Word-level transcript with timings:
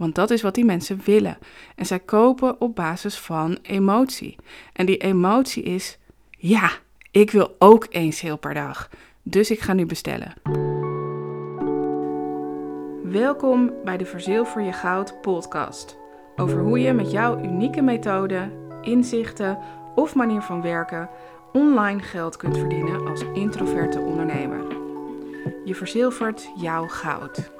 Want 0.00 0.14
dat 0.14 0.30
is 0.30 0.42
wat 0.42 0.54
die 0.54 0.64
mensen 0.64 1.00
willen. 1.04 1.38
En 1.76 1.86
zij 1.86 1.98
kopen 1.98 2.60
op 2.60 2.74
basis 2.74 3.18
van 3.18 3.58
emotie. 3.62 4.36
En 4.72 4.86
die 4.86 4.96
emotie 4.96 5.62
is: 5.62 5.98
ja, 6.30 6.70
ik 7.10 7.30
wil 7.30 7.56
ook 7.58 7.84
één 7.84 8.12
sale 8.12 8.36
per 8.36 8.54
dag. 8.54 8.88
Dus 9.22 9.50
ik 9.50 9.60
ga 9.60 9.72
nu 9.72 9.86
bestellen. 9.86 10.32
Welkom 13.02 13.72
bij 13.84 13.96
de 13.96 14.04
Verzilver 14.04 14.62
je 14.62 14.72
Goud 14.72 15.20
podcast. 15.20 15.96
Over 16.36 16.60
hoe 16.60 16.78
je 16.78 16.92
met 16.92 17.10
jouw 17.10 17.42
unieke 17.42 17.82
methode, 17.82 18.50
inzichten 18.82 19.58
of 19.94 20.14
manier 20.14 20.40
van 20.40 20.62
werken 20.62 21.08
online 21.52 22.02
geld 22.02 22.36
kunt 22.36 22.58
verdienen 22.58 23.08
als 23.08 23.24
introverte 23.32 23.98
ondernemer. 23.98 24.66
Je 25.64 25.74
verzilvert 25.74 26.50
jouw 26.56 26.86
goud. 26.86 27.59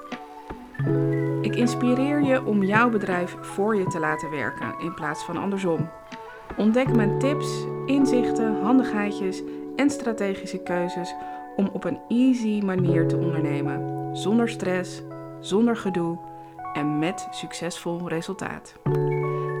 Ik 1.51 1.57
inspireer 1.57 2.23
je 2.23 2.45
om 2.45 2.63
jouw 2.63 2.89
bedrijf 2.89 3.35
voor 3.41 3.75
je 3.75 3.85
te 3.85 3.99
laten 3.99 4.29
werken 4.29 4.75
in 4.79 4.93
plaats 4.93 5.23
van 5.23 5.37
andersom. 5.37 5.89
Ontdek 6.57 6.95
mijn 6.95 7.19
tips, 7.19 7.65
inzichten, 7.85 8.61
handigheidjes 8.61 9.43
en 9.75 9.89
strategische 9.89 10.63
keuzes 10.63 11.13
om 11.55 11.69
op 11.73 11.83
een 11.83 11.99
easy 12.07 12.61
manier 12.65 13.07
te 13.07 13.17
ondernemen, 13.17 14.09
zonder 14.17 14.49
stress, 14.49 15.01
zonder 15.39 15.77
gedoe 15.77 16.17
en 16.73 16.99
met 16.99 17.27
succesvol 17.31 18.07
resultaat. 18.07 18.73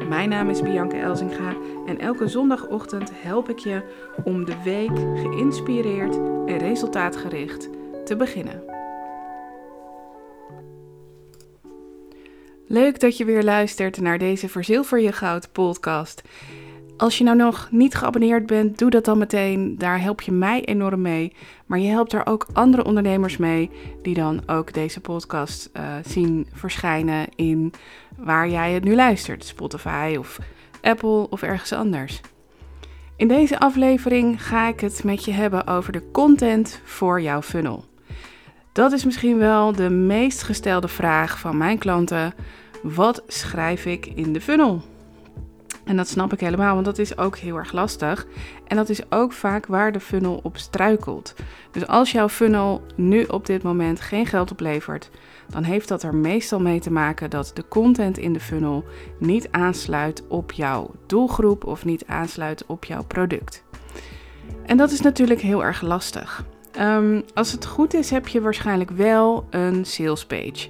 Mijn 0.09 0.29
naam 0.29 0.49
is 0.49 0.61
Bianca 0.61 0.97
Elzinga 0.97 1.55
en 1.85 1.99
elke 1.99 2.27
zondagochtend 2.27 3.11
help 3.13 3.49
ik 3.49 3.59
je 3.59 3.81
om 4.23 4.45
de 4.45 4.61
week 4.63 4.99
geïnspireerd 5.15 6.15
en 6.45 6.57
resultaatgericht 6.57 7.69
te 8.05 8.15
beginnen. 8.15 8.70
Leuk 12.71 12.99
dat 12.99 13.17
je 13.17 13.25
weer 13.25 13.43
luistert 13.43 14.01
naar 14.01 14.17
deze 14.17 14.49
Verzilver 14.49 14.99
je 14.99 15.11
Goud 15.11 15.51
podcast. 15.51 16.21
Als 16.97 17.17
je 17.17 17.23
nou 17.23 17.37
nog 17.37 17.67
niet 17.71 17.95
geabonneerd 17.95 18.45
bent, 18.45 18.77
doe 18.77 18.89
dat 18.89 19.05
dan 19.05 19.17
meteen. 19.17 19.77
Daar 19.77 20.01
help 20.01 20.21
je 20.21 20.31
mij 20.31 20.65
enorm 20.65 21.01
mee. 21.01 21.33
Maar 21.65 21.79
je 21.79 21.89
helpt 21.89 22.13
er 22.13 22.25
ook 22.25 22.47
andere 22.53 22.83
ondernemers 22.83 23.37
mee 23.37 23.69
die 24.01 24.13
dan 24.13 24.41
ook 24.45 24.73
deze 24.73 24.99
podcast 24.99 25.69
uh, 25.73 25.83
zien 26.05 26.47
verschijnen 26.53 27.27
in 27.35 27.73
waar 28.17 28.49
jij 28.49 28.71
het 28.71 28.83
nu 28.83 28.95
luistert. 28.95 29.45
Spotify 29.45 30.15
of 30.19 30.39
Apple 30.81 31.29
of 31.29 31.41
ergens 31.41 31.73
anders. 31.73 32.21
In 33.15 33.27
deze 33.27 33.59
aflevering 33.59 34.43
ga 34.47 34.67
ik 34.67 34.79
het 34.79 35.03
met 35.03 35.25
je 35.25 35.31
hebben 35.31 35.67
over 35.67 35.91
de 35.91 36.11
content 36.11 36.81
voor 36.83 37.21
jouw 37.21 37.41
funnel. 37.41 37.85
Dat 38.71 38.91
is 38.91 39.05
misschien 39.05 39.37
wel 39.37 39.71
de 39.71 39.89
meest 39.89 40.43
gestelde 40.43 40.87
vraag 40.87 41.39
van 41.39 41.57
mijn 41.57 41.77
klanten. 41.77 42.33
Wat 42.81 43.23
schrijf 43.27 43.85
ik 43.85 44.05
in 44.05 44.33
de 44.33 44.41
funnel? 44.41 44.81
En 45.83 45.97
dat 45.97 46.07
snap 46.07 46.33
ik 46.33 46.39
helemaal, 46.39 46.73
want 46.73 46.85
dat 46.85 46.97
is 46.97 47.17
ook 47.17 47.37
heel 47.37 47.55
erg 47.55 47.71
lastig. 47.71 48.27
En 48.67 48.75
dat 48.75 48.89
is 48.89 49.11
ook 49.11 49.31
vaak 49.31 49.65
waar 49.65 49.91
de 49.91 49.99
funnel 49.99 50.39
op 50.43 50.57
struikelt. 50.57 51.35
Dus 51.71 51.87
als 51.87 52.11
jouw 52.11 52.29
funnel 52.29 52.81
nu 52.95 53.23
op 53.23 53.45
dit 53.45 53.63
moment 53.63 54.01
geen 54.01 54.25
geld 54.25 54.51
oplevert, 54.51 55.09
dan 55.49 55.63
heeft 55.63 55.87
dat 55.87 56.03
er 56.03 56.15
meestal 56.15 56.59
mee 56.59 56.79
te 56.79 56.91
maken 56.91 57.29
dat 57.29 57.51
de 57.53 57.67
content 57.67 58.17
in 58.17 58.33
de 58.33 58.39
funnel 58.39 58.83
niet 59.17 59.47
aansluit 59.51 60.23
op 60.27 60.51
jouw 60.51 60.91
doelgroep 61.05 61.65
of 61.65 61.85
niet 61.85 62.05
aansluit 62.05 62.65
op 62.65 62.85
jouw 62.85 63.03
product. 63.03 63.63
En 64.65 64.77
dat 64.77 64.91
is 64.91 65.01
natuurlijk 65.01 65.41
heel 65.41 65.63
erg 65.63 65.81
lastig. 65.81 66.45
Um, 66.79 67.23
als 67.33 67.51
het 67.51 67.65
goed 67.65 67.93
is, 67.93 68.09
heb 68.09 68.27
je 68.27 68.41
waarschijnlijk 68.41 68.89
wel 68.89 69.47
een 69.49 69.85
sales 69.85 70.25
page. 70.25 70.69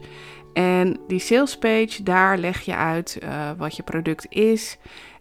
En 0.53 0.97
die 1.07 1.19
sales 1.19 1.57
page, 1.57 2.03
daar 2.03 2.37
leg 2.37 2.61
je 2.61 2.75
uit 2.75 3.19
uh, 3.23 3.51
wat 3.57 3.75
je 3.75 3.83
product 3.83 4.25
is 4.29 4.77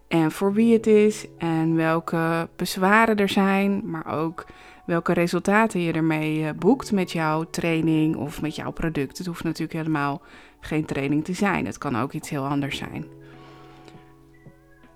en 0.08 0.30
voor 0.30 0.52
wie 0.52 0.72
het 0.72 0.86
is 0.86 1.26
en 1.38 1.74
welke 1.76 2.48
bezwaren 2.56 3.16
er 3.16 3.28
zijn, 3.28 3.90
maar 3.90 4.06
ook 4.18 4.46
welke 4.86 5.12
resultaten 5.12 5.80
je 5.80 5.92
ermee 5.92 6.40
uh, 6.40 6.50
boekt 6.58 6.92
met 6.92 7.12
jouw 7.12 7.44
training 7.50 8.16
of 8.16 8.42
met 8.42 8.56
jouw 8.56 8.70
product. 8.70 9.18
Het 9.18 9.26
hoeft 9.26 9.44
natuurlijk 9.44 9.72
helemaal 9.72 10.22
geen 10.60 10.84
training 10.84 11.24
te 11.24 11.32
zijn. 11.32 11.66
Het 11.66 11.78
kan 11.78 11.96
ook 11.96 12.12
iets 12.12 12.30
heel 12.30 12.46
anders 12.46 12.76
zijn. 12.76 13.04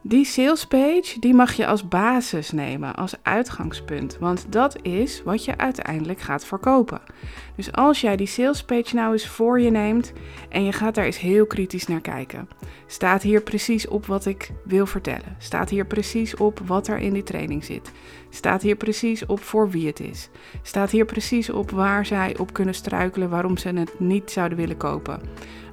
Die 0.06 0.24
sales 0.24 0.66
page 0.66 1.16
die 1.18 1.34
mag 1.34 1.52
je 1.52 1.66
als 1.66 1.88
basis 1.88 2.50
nemen, 2.50 2.94
als 2.94 3.14
uitgangspunt, 3.22 4.16
want 4.20 4.46
dat 4.48 4.82
is 4.82 5.22
wat 5.22 5.44
je 5.44 5.56
uiteindelijk 5.58 6.20
gaat 6.20 6.44
verkopen. 6.44 7.00
Dus 7.56 7.72
als 7.72 8.00
jij 8.00 8.16
die 8.16 8.26
sales 8.26 8.64
page 8.64 8.94
nou 8.94 9.12
eens 9.12 9.26
voor 9.26 9.60
je 9.60 9.70
neemt 9.70 10.12
en 10.48 10.64
je 10.64 10.72
gaat 10.72 10.94
daar 10.94 11.04
eens 11.04 11.18
heel 11.18 11.46
kritisch 11.46 11.86
naar 11.86 12.00
kijken, 12.00 12.48
staat 12.86 13.22
hier 13.22 13.42
precies 13.42 13.88
op 13.88 14.06
wat 14.06 14.26
ik 14.26 14.50
wil 14.64 14.86
vertellen? 14.86 15.36
Staat 15.38 15.70
hier 15.70 15.86
precies 15.86 16.36
op 16.36 16.60
wat 16.66 16.88
er 16.88 16.98
in 16.98 17.12
die 17.12 17.22
training 17.22 17.64
zit? 17.64 17.92
Staat 18.30 18.62
hier 18.62 18.76
precies 18.76 19.26
op 19.26 19.40
voor 19.40 19.70
wie 19.70 19.86
het 19.86 20.00
is? 20.00 20.28
Staat 20.62 20.90
hier 20.90 21.04
precies 21.04 21.50
op 21.50 21.70
waar 21.70 22.06
zij 22.06 22.36
op 22.38 22.52
kunnen 22.52 22.74
struikelen, 22.74 23.30
waarom 23.30 23.56
ze 23.56 23.68
het 23.68 24.00
niet 24.00 24.30
zouden 24.30 24.58
willen 24.58 24.76
kopen? 24.76 25.20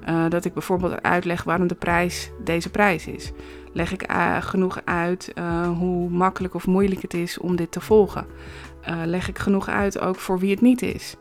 Uh, 0.09 0.29
dat 0.29 0.45
ik 0.45 0.53
bijvoorbeeld 0.53 1.01
uitleg 1.01 1.43
waarom 1.43 1.67
de 1.67 1.75
prijs 1.75 2.31
deze 2.43 2.69
prijs 2.69 3.07
is. 3.07 3.31
Leg 3.73 3.91
ik 3.91 4.11
uh, 4.11 4.41
genoeg 4.41 4.81
uit 4.85 5.31
uh, 5.37 5.77
hoe 5.77 6.09
makkelijk 6.09 6.53
of 6.53 6.67
moeilijk 6.67 7.01
het 7.01 7.13
is 7.13 7.37
om 7.37 7.55
dit 7.55 7.71
te 7.71 7.81
volgen. 7.81 8.25
leg 9.05 9.29
ik 9.29 9.39
genoeg 9.39 9.69
uit 9.69 9.99
ook 9.99 10.15
voor 10.15 10.39
wie 10.39 10.51
het 10.51 10.61
niet 10.61 10.81
is. 10.81 11.15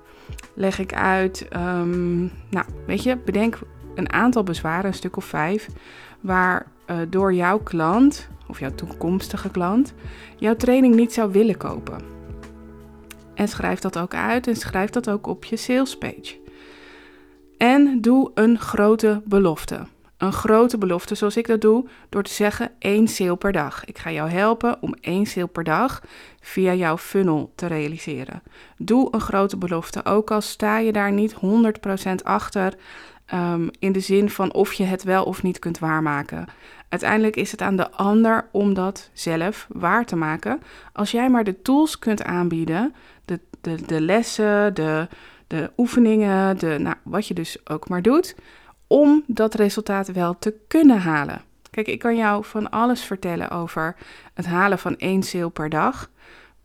Leg 0.54 0.78
ik 0.78 0.94
uit, 0.94 1.48
um, 1.56 2.30
nou 2.50 2.66
weet 2.86 3.02
je, 3.02 3.16
bedenk 3.16 3.58
een 3.94 4.12
aantal 4.12 4.42
bezwaren, 4.42 4.86
een 4.86 4.94
stuk 4.94 5.16
of 5.16 5.24
vijf, 5.24 5.68
waar 6.20 6.66
door 7.08 7.34
jouw 7.34 7.58
klant 7.58 8.28
of 8.48 8.60
jouw 8.60 8.74
toekomstige 8.74 9.50
klant 9.50 9.94
jouw 10.36 10.56
training 10.56 10.94
niet 10.94 11.12
zou 11.12 11.32
willen 11.32 11.56
kopen. 11.56 12.00
En 13.34 13.48
schrijf 13.48 13.78
dat 13.78 13.98
ook 13.98 14.14
uit 14.14 14.46
en 14.46 14.56
schrijf 14.56 14.90
dat 14.90 15.10
ook 15.10 15.26
op 15.26 15.44
je 15.44 15.56
sales 15.56 15.98
page. 15.98 16.38
En 17.60 18.00
doe 18.00 18.30
een 18.34 18.58
grote 18.58 19.22
belofte. 19.24 19.86
Een 20.16 20.32
grote 20.32 20.78
belofte 20.78 21.14
zoals 21.14 21.36
ik 21.36 21.46
dat 21.46 21.60
doe 21.60 21.88
door 22.08 22.22
te 22.22 22.32
zeggen 22.32 22.70
één 22.78 23.08
sale 23.08 23.36
per 23.36 23.52
dag. 23.52 23.84
Ik 23.84 23.98
ga 23.98 24.10
jou 24.10 24.30
helpen 24.30 24.82
om 24.82 24.94
één 25.00 25.26
sale 25.26 25.46
per 25.46 25.64
dag 25.64 26.02
via 26.40 26.74
jouw 26.74 26.98
funnel 26.98 27.52
te 27.54 27.66
realiseren. 27.66 28.42
Doe 28.76 29.08
een 29.10 29.20
grote 29.20 29.56
belofte, 29.56 30.04
ook 30.04 30.30
al 30.30 30.40
sta 30.40 30.78
je 30.78 30.92
daar 30.92 31.12
niet 31.12 31.34
100% 31.34 31.38
achter 32.22 32.74
um, 33.34 33.70
in 33.78 33.92
de 33.92 34.00
zin 34.00 34.30
van 34.30 34.52
of 34.52 34.72
je 34.72 34.84
het 34.84 35.02
wel 35.02 35.24
of 35.24 35.42
niet 35.42 35.58
kunt 35.58 35.78
waarmaken. 35.78 36.46
Uiteindelijk 36.88 37.36
is 37.36 37.50
het 37.50 37.62
aan 37.62 37.76
de 37.76 37.90
ander 37.90 38.48
om 38.52 38.74
dat 38.74 39.10
zelf 39.12 39.66
waar 39.68 40.04
te 40.04 40.16
maken. 40.16 40.62
Als 40.92 41.10
jij 41.10 41.30
maar 41.30 41.44
de 41.44 41.62
tools 41.62 41.98
kunt 41.98 42.22
aanbieden, 42.22 42.94
de, 43.24 43.40
de, 43.60 43.86
de 43.86 44.00
lessen, 44.00 44.74
de, 44.74 45.08
de 45.50 45.70
oefeningen, 45.76 46.58
de, 46.58 46.76
nou, 46.78 46.96
wat 47.02 47.26
je 47.26 47.34
dus 47.34 47.58
ook 47.64 47.88
maar 47.88 48.02
doet, 48.02 48.34
om 48.86 49.24
dat 49.26 49.54
resultaat 49.54 50.12
wel 50.12 50.38
te 50.38 50.54
kunnen 50.68 51.00
halen. 51.00 51.42
Kijk, 51.70 51.86
ik 51.86 51.98
kan 51.98 52.16
jou 52.16 52.44
van 52.44 52.70
alles 52.70 53.04
vertellen 53.04 53.50
over 53.50 53.96
het 54.34 54.46
halen 54.46 54.78
van 54.78 54.96
één 54.96 55.22
sale 55.22 55.50
per 55.50 55.68
dag. 55.68 56.10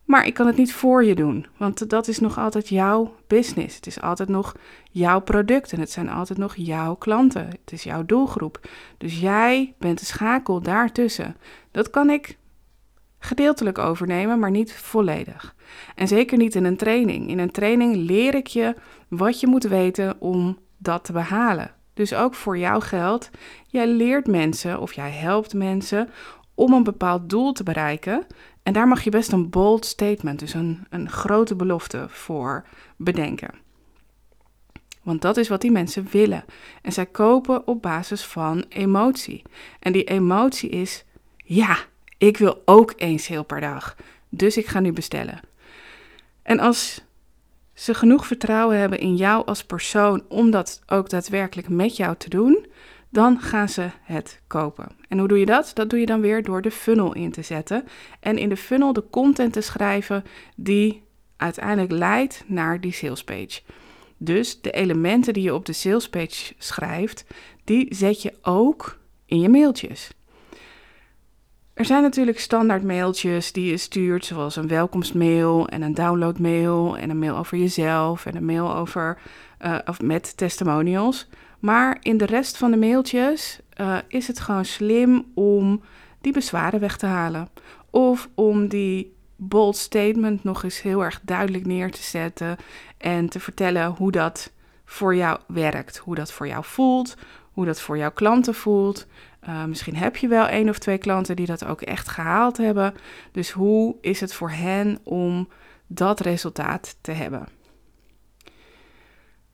Maar 0.03 0.25
ik 0.25 0.33
kan 0.33 0.47
het 0.47 0.57
niet 0.57 0.73
voor 0.73 1.03
je 1.03 1.15
doen, 1.15 1.47
want 1.57 1.89
dat 1.89 2.07
is 2.07 2.19
nog 2.19 2.37
altijd 2.37 2.69
jouw 2.69 3.15
business. 3.27 3.75
Het 3.75 3.87
is 3.87 4.01
altijd 4.01 4.29
nog 4.29 4.55
jouw 4.91 5.19
product 5.19 5.73
en 5.73 5.79
het 5.79 5.91
zijn 5.91 6.09
altijd 6.09 6.39
nog 6.39 6.55
jouw 6.55 6.95
klanten. 6.95 7.45
Het 7.45 7.71
is 7.71 7.83
jouw 7.83 8.05
doelgroep. 8.05 8.59
Dus 8.97 9.19
jij 9.19 9.73
bent 9.77 9.99
de 9.99 10.05
schakel 10.05 10.61
daartussen. 10.61 11.35
Dat 11.71 11.89
kan 11.89 12.09
ik 12.09 12.37
gedeeltelijk 13.19 13.77
overnemen, 13.77 14.39
maar 14.39 14.51
niet 14.51 14.73
volledig. 14.73 15.55
En 15.95 16.07
zeker 16.07 16.37
niet 16.37 16.55
in 16.55 16.65
een 16.65 16.77
training. 16.77 17.29
In 17.29 17.39
een 17.39 17.51
training 17.51 17.95
leer 17.95 18.35
ik 18.35 18.47
je 18.47 18.75
wat 19.07 19.39
je 19.39 19.47
moet 19.47 19.63
weten 19.63 20.15
om 20.19 20.57
dat 20.77 21.03
te 21.03 21.11
behalen. 21.11 21.71
Dus 21.93 22.13
ook 22.13 22.33
voor 22.33 22.57
jouw 22.57 22.79
geld. 22.79 23.29
Jij 23.67 23.87
leert 23.87 24.27
mensen 24.27 24.79
of 24.79 24.93
jij 24.93 25.11
helpt 25.11 25.53
mensen 25.53 26.09
om 26.53 26.73
een 26.73 26.83
bepaald 26.83 27.29
doel 27.29 27.51
te 27.51 27.63
bereiken. 27.63 28.27
En 28.63 28.73
daar 28.73 28.87
mag 28.87 29.03
je 29.03 29.09
best 29.09 29.31
een 29.31 29.49
bold 29.49 29.85
statement, 29.85 30.39
dus 30.39 30.53
een, 30.53 30.85
een 30.89 31.09
grote 31.09 31.55
belofte 31.55 32.05
voor 32.09 32.65
bedenken. 32.97 33.49
Want 35.03 35.21
dat 35.21 35.37
is 35.37 35.47
wat 35.47 35.61
die 35.61 35.71
mensen 35.71 36.07
willen. 36.11 36.45
En 36.81 36.91
zij 36.91 37.05
kopen 37.05 37.67
op 37.67 37.81
basis 37.81 38.25
van 38.25 38.65
emotie. 38.69 39.41
En 39.79 39.91
die 39.91 40.03
emotie 40.03 40.69
is: 40.69 41.05
ja, 41.37 41.77
ik 42.17 42.37
wil 42.37 42.61
ook 42.65 42.91
één 42.91 43.19
sale 43.19 43.43
per 43.43 43.61
dag. 43.61 43.95
Dus 44.29 44.57
ik 44.57 44.67
ga 44.67 44.79
nu 44.79 44.91
bestellen. 44.91 45.39
En 46.43 46.59
als 46.59 47.03
ze 47.73 47.93
genoeg 47.93 48.27
vertrouwen 48.27 48.77
hebben 48.77 48.99
in 48.99 49.15
jou 49.15 49.45
als 49.45 49.63
persoon 49.63 50.23
om 50.27 50.51
dat 50.51 50.81
ook 50.85 51.09
daadwerkelijk 51.09 51.69
met 51.69 51.97
jou 51.97 52.15
te 52.17 52.29
doen, 52.29 52.65
dan 53.09 53.39
gaan 53.39 53.69
ze 53.69 53.89
het 54.01 54.41
kopen. 54.47 54.87
En 55.07 55.19
hoe 55.19 55.27
doe 55.27 55.39
je 55.39 55.45
dat? 55.45 55.71
Dat 55.73 55.89
doe 55.89 55.99
je 55.99 56.05
dan 56.05 56.21
weer 56.21 56.43
door 56.43 56.61
de 56.61 56.71
funnel 56.71 57.13
in 57.13 57.31
te 57.31 57.41
zetten 57.41 57.87
en 58.19 58.37
in 58.37 58.49
de 58.49 58.57
funnel 58.57 58.93
de 58.93 59.03
content 59.09 59.53
te 59.53 59.61
schrijven 59.61 60.23
die 60.55 61.03
uiteindelijk 61.37 61.91
leidt 61.91 62.43
naar 62.47 62.81
die 62.81 62.93
salespage. 62.93 63.61
Dus 64.17 64.61
de 64.61 64.71
elementen 64.71 65.33
die 65.33 65.43
je 65.43 65.53
op 65.53 65.65
de 65.65 65.73
salespage 65.73 66.53
schrijft, 66.57 67.25
die 67.63 67.95
zet 67.95 68.21
je 68.21 68.33
ook 68.41 68.99
in 69.25 69.39
je 69.39 69.49
mailtjes. 69.49 70.11
Er 71.75 71.85
zijn 71.85 72.01
natuurlijk 72.01 72.39
standaard 72.39 72.83
mailtjes 72.83 73.51
die 73.51 73.69
je 73.69 73.77
stuurt, 73.77 74.25
zoals 74.25 74.55
een 74.55 74.67
welkomstmail 74.67 75.67
en 75.67 75.81
een 75.81 75.93
downloadmail 75.93 76.97
en 76.97 77.09
een 77.09 77.19
mail 77.19 77.37
over 77.37 77.57
jezelf 77.57 78.25
en 78.25 78.35
een 78.35 78.45
mail 78.45 78.75
over, 78.75 79.17
uh, 79.65 79.77
of 79.85 80.01
met 80.01 80.37
testimonials. 80.37 81.27
Maar 81.59 81.97
in 82.01 82.17
de 82.17 82.25
rest 82.25 82.57
van 82.57 82.71
de 82.71 82.77
mailtjes 82.77 83.59
uh, 83.81 83.97
is 84.07 84.27
het 84.27 84.39
gewoon 84.39 84.65
slim 84.65 85.25
om 85.33 85.81
die 86.21 86.33
bezwaren 86.33 86.79
weg 86.79 86.97
te 86.97 87.05
halen. 87.05 87.49
Of 87.89 88.29
om 88.35 88.67
die 88.67 89.15
bold 89.35 89.77
statement 89.77 90.43
nog 90.43 90.63
eens 90.63 90.81
heel 90.81 91.03
erg 91.03 91.21
duidelijk 91.23 91.65
neer 91.65 91.91
te 91.91 92.03
zetten 92.03 92.57
en 92.97 93.29
te 93.29 93.39
vertellen 93.39 93.87
hoe 93.87 94.11
dat 94.11 94.51
voor 94.85 95.15
jou 95.15 95.39
werkt, 95.47 95.97
hoe 95.97 96.15
dat 96.15 96.31
voor 96.31 96.47
jou 96.47 96.63
voelt, 96.65 97.15
hoe 97.51 97.65
dat 97.65 97.81
voor 97.81 97.97
jouw 97.97 98.11
klanten 98.11 98.53
voelt. 98.53 99.07
Uh, 99.47 99.65
misschien 99.65 99.95
heb 99.95 100.15
je 100.15 100.27
wel 100.27 100.47
één 100.47 100.69
of 100.69 100.79
twee 100.79 100.97
klanten 100.97 101.35
die 101.35 101.45
dat 101.45 101.65
ook 101.65 101.81
echt 101.81 102.07
gehaald 102.07 102.57
hebben. 102.57 102.93
Dus 103.31 103.51
hoe 103.51 103.95
is 104.01 104.19
het 104.19 104.33
voor 104.33 104.49
hen 104.49 104.99
om 105.03 105.47
dat 105.87 106.19
resultaat 106.19 106.97
te 107.01 107.11
hebben? 107.11 107.47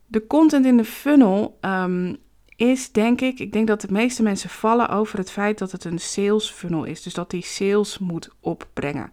De 0.05 0.27
content 0.27 0.65
in 0.65 0.77
de 0.77 0.85
funnel 0.85 1.57
um, 1.61 2.17
is 2.55 2.91
denk 2.91 3.21
ik, 3.21 3.39
ik 3.39 3.53
denk 3.53 3.67
dat 3.67 3.81
de 3.81 3.91
meeste 3.91 4.23
mensen 4.23 4.49
vallen 4.49 4.89
over 4.89 5.17
het 5.17 5.31
feit 5.31 5.57
dat 5.57 5.71
het 5.71 5.85
een 5.85 5.99
sales 5.99 6.49
funnel 6.49 6.83
is. 6.83 7.01
Dus 7.01 7.13
dat 7.13 7.29
die 7.29 7.43
sales 7.43 7.99
moet 7.99 8.29
opbrengen. 8.39 9.11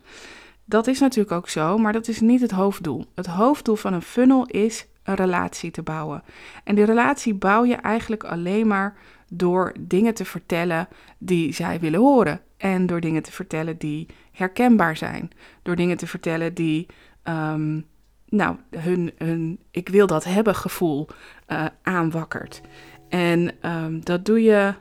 Dat 0.65 0.87
is 0.87 1.01
natuurlijk 1.01 1.37
ook 1.37 1.49
zo, 1.49 1.79
maar 1.79 1.93
dat 1.93 2.09
is 2.09 2.21
niet 2.21 2.41
het 2.41 2.51
hoofddoel. 2.51 3.05
Het 3.15 3.27
hoofddoel 3.27 3.77
van 3.77 3.93
een 3.93 4.03
funnel 4.03 4.47
is 4.47 4.87
een 5.03 5.15
relatie 5.15 5.71
te 5.71 5.83
bouwen. 5.83 6.23
En 6.65 6.75
die 6.75 6.85
relatie 6.85 7.35
bouw 7.35 7.65
je 7.65 7.75
eigenlijk 7.75 8.25
alleen 8.25 8.67
maar 8.67 8.97
door 9.29 9.73
dingen 9.81 10.15
te 10.15 10.25
vertellen 10.25 10.89
die 11.19 11.53
zij 11.53 11.81
willen 11.81 12.01
horen. 12.01 12.41
En 12.57 12.87
door 12.87 13.01
dingen 13.01 13.23
te 13.23 13.33
vertellen 13.33 13.79
die 13.79 14.07
herkenbaar 14.33 14.97
zijn. 14.97 15.31
Door 15.63 15.77
dingen 15.77 15.97
te 15.97 16.07
vertellen 16.07 16.55
die 16.55 16.87
um, 17.25 17.87
nou, 18.29 18.57
hun, 18.77 19.13
hun 19.19 19.59
ik 19.71 19.89
wil 19.89 20.07
dat 20.07 20.25
hebben 20.25 20.55
gevoel 20.55 21.07
uh, 21.49 21.67
aanwakkert. 21.83 22.61
En 23.09 23.53
um, 23.63 24.05
dat 24.05 24.25
doe 24.25 24.43
je 24.43 24.75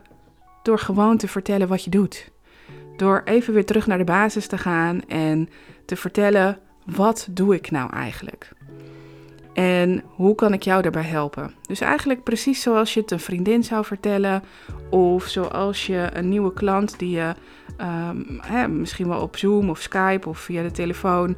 door 0.64 0.80
gewoon 0.80 1.18
te 1.18 1.28
vertellen 1.28 1.68
wat 1.68 1.84
je 1.84 1.90
doet. 1.90 2.32
Door 2.98 3.22
even 3.26 3.54
weer 3.54 3.66
terug 3.66 3.88
naar 3.88 3.98
de 3.98 4.04
basis 4.04 4.48
te 4.48 4.58
gaan 4.58 5.02
en 5.08 5.50
te 5.86 5.96
vertellen: 5.96 6.58
wat 6.86 7.28
doe 7.32 7.56
ik 7.56 7.72
nou 7.72 7.94
eigenlijk? 7.94 8.52
En 9.58 10.04
hoe 10.16 10.36
kan 10.36 10.54
ik 10.54 10.64
jou 10.64 10.82
daarbij 10.82 11.04
helpen? 11.04 11.54
Dus 11.62 11.82
eigenlijk 11.82 12.24
precies 12.24 12.62
zoals 12.62 12.94
je 12.94 13.00
het 13.00 13.12
een 13.12 13.20
vriendin 13.20 13.64
zou 13.64 13.86
vertellen, 13.86 14.44
of 14.90 15.24
zoals 15.24 15.86
je 15.86 16.10
een 16.14 16.30
nieuwe 16.30 16.54
klant 16.54 17.00
die 17.00 17.10
je 17.10 17.34
um, 17.82 18.40
hè, 18.42 18.68
misschien 18.68 19.08
wel 19.08 19.22
op 19.22 19.38
Zoom 19.38 19.70
of 19.70 19.80
Skype 19.80 20.30
of 20.30 20.40
via 20.40 20.64
de 20.64 20.72
telefoon, 20.72 21.30
uh, 21.30 21.36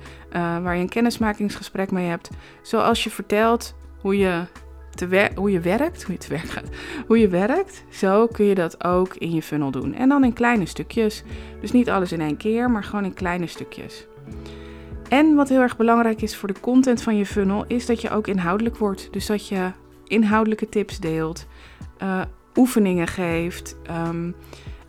waar 0.63 0.75
je 0.75 0.81
een 0.81 0.89
kennismakingsgesprek 0.89 1.91
mee 1.91 2.07
hebt, 2.07 2.29
zoals 2.61 3.03
je 3.03 3.09
vertelt 3.09 3.75
hoe 4.01 4.17
je, 4.17 4.43
te 4.89 5.29
hoe 5.35 5.51
je 5.51 5.59
werkt, 5.59 6.03
hoe 6.03 6.13
je 6.13 6.19
te 6.19 6.37
gaat, 6.37 6.69
hoe 7.07 7.19
je 7.19 7.27
werkt, 7.27 7.83
zo 7.89 8.27
kun 8.27 8.45
je 8.45 8.55
dat 8.55 8.83
ook 8.83 9.15
in 9.15 9.31
je 9.31 9.41
funnel 9.41 9.71
doen. 9.71 9.93
En 9.93 10.09
dan 10.09 10.23
in 10.23 10.33
kleine 10.33 10.65
stukjes. 10.65 11.23
Dus 11.61 11.71
niet 11.71 11.89
alles 11.89 12.11
in 12.11 12.21
één 12.21 12.37
keer, 12.37 12.71
maar 12.71 12.83
gewoon 12.83 13.05
in 13.05 13.13
kleine 13.13 13.47
stukjes. 13.47 14.07
En 15.09 15.35
wat 15.35 15.49
heel 15.49 15.61
erg 15.61 15.77
belangrijk 15.77 16.21
is 16.21 16.35
voor 16.35 16.47
de 16.47 16.59
content 16.59 17.01
van 17.01 17.17
je 17.17 17.25
funnel, 17.25 17.65
is 17.67 17.85
dat 17.85 18.01
je 18.01 18.09
ook 18.09 18.27
inhoudelijk 18.27 18.77
wordt. 18.77 19.07
Dus 19.11 19.25
dat 19.25 19.47
je 19.47 19.71
inhoudelijke 20.07 20.69
tips 20.69 20.99
deelt, 20.99 21.47
uh, 22.03 22.21
oefeningen 22.55 23.07
geeft. 23.07 23.77
Um, 24.07 24.35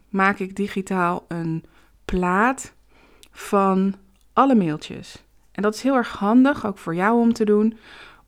maak 0.08 0.38
ik 0.38 0.56
digitaal 0.56 1.24
een 1.28 1.64
plaat 2.04 2.74
van 3.30 3.94
alle 4.32 4.54
mailtjes. 4.54 5.24
En 5.52 5.62
dat 5.62 5.74
is 5.74 5.82
heel 5.82 5.94
erg 5.94 6.12
handig, 6.12 6.66
ook 6.66 6.78
voor 6.78 6.94
jou 6.94 7.20
om 7.20 7.32
te 7.32 7.44
doen. 7.44 7.78